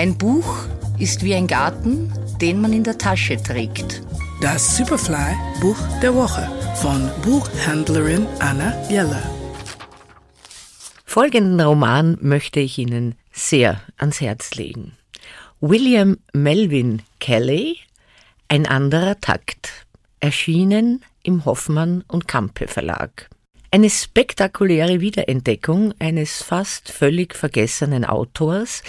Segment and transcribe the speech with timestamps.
[0.00, 0.64] Ein Buch
[0.98, 4.00] ist wie ein Garten, den man in der Tasche trägt.
[4.40, 9.22] Das Superfly Buch der Woche von Buchhändlerin Anna Jeller.
[11.04, 14.96] Folgenden Roman möchte ich Ihnen sehr ans Herz legen.
[15.60, 17.76] William Melvin Kelly,
[18.48, 19.86] Ein anderer Takt,
[20.18, 23.28] erschienen im Hoffmann und Kampe Verlag.
[23.72, 28.82] Eine spektakuläre Wiederentdeckung eines fast völlig vergessenen Autors,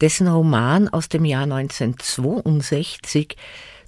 [0.00, 3.36] dessen Roman aus dem Jahr 1962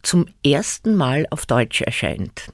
[0.02, 2.52] zum ersten Mal auf Deutsch erscheint.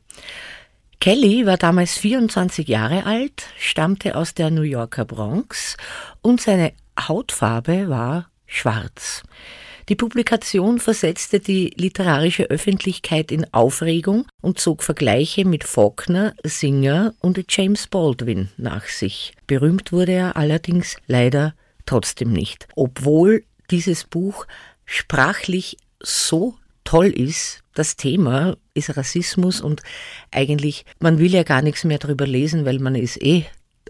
[1.00, 5.78] Kelly war damals 24 Jahre alt, stammte aus der New Yorker Bronx
[6.20, 9.22] und seine Hautfarbe war schwarz.
[9.88, 17.40] Die Publikation versetzte die literarische Öffentlichkeit in Aufregung und zog Vergleiche mit Faulkner, Singer und
[17.48, 19.34] James Baldwin nach sich.
[19.46, 21.54] Berühmt wurde er allerdings leider
[21.86, 24.46] trotzdem nicht, obwohl dieses Buch
[24.84, 29.82] sprachlich so toll ist, das Thema ist Rassismus und
[30.32, 33.44] eigentlich, man will ja gar nichts mehr darüber lesen, weil man ist eh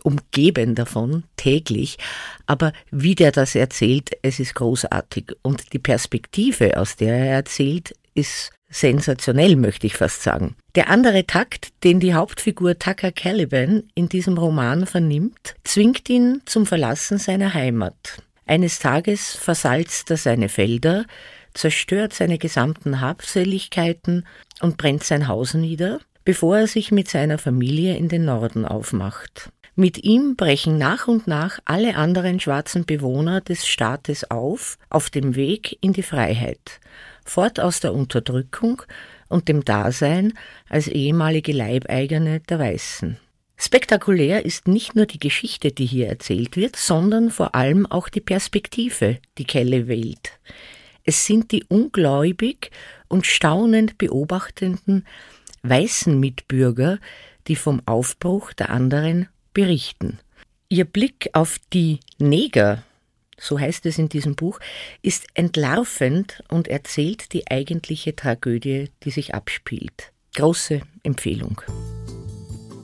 [0.05, 1.99] umgeben davon täglich,
[2.47, 7.95] aber wie der das erzählt, es ist großartig und die Perspektive, aus der er erzählt,
[8.15, 10.57] ist sensationell, möchte ich fast sagen.
[10.75, 16.67] Der andere Takt, den die Hauptfigur Tucker Caliban in diesem Roman vernimmt, zwingt ihn zum
[16.67, 18.23] Verlassen seiner Heimat.
[18.47, 21.05] Eines Tages versalzt er seine Felder,
[21.55, 24.27] zerstört seine gesamten Habseligkeiten
[24.61, 29.51] und brennt sein Haus nieder, bevor er sich mit seiner Familie in den Norden aufmacht.
[29.79, 35.37] Mit ihm brechen nach und nach alle anderen schwarzen Bewohner des Staates auf, auf dem
[35.37, 36.81] Weg in die Freiheit,
[37.27, 38.81] fort aus der Unterdrückung
[39.29, 40.33] und dem Dasein
[40.71, 43.19] als ehemalige Leibeigene der Weißen.
[43.59, 48.23] Spektakulär ist nicht nur die Geschichte, die hier erzählt wird, sondern vor allem auch die
[48.23, 50.39] Perspektive, die Kelle wählt.
[51.05, 52.71] Es sind die ungläubig
[53.09, 55.07] und staunend beobachtenden
[55.63, 56.99] weißen Mitbürger,
[57.47, 60.19] die vom Aufbruch der anderen berichten.
[60.69, 62.83] Ihr Blick auf die Neger,
[63.39, 64.61] so heißt es in diesem Buch,
[65.01, 70.13] ist entlarvend und erzählt die eigentliche Tragödie, die sich abspielt.
[70.35, 71.63] Große Empfehlung.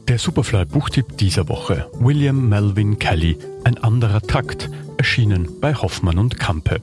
[0.08, 6.80] Der Superfly-Buchtipp dieser Woche: William Melvin Kelly, Ein anderer Takt, erschienen bei Hoffmann und Kampe.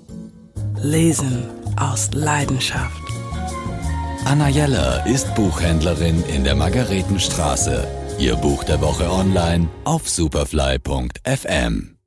[0.84, 3.02] Lesen aus Leidenschaft.
[4.26, 7.99] Anna Jeller ist Buchhändlerin in der Margaretenstraße.
[8.19, 11.99] Ihr Buch der Woche online auf superfly.fm.